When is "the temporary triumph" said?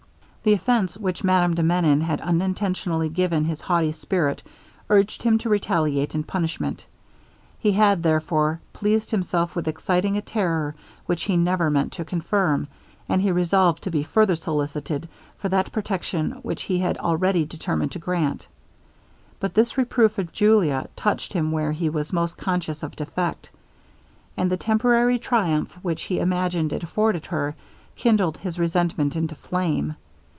24.51-25.77